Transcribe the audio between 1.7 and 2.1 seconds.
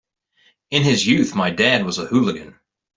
was a